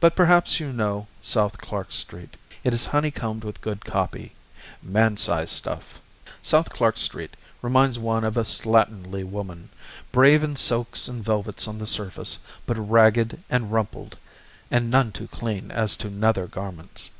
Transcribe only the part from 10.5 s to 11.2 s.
silks